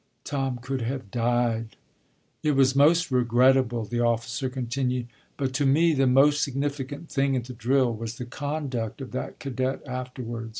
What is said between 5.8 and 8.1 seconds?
the most significant thing at the drill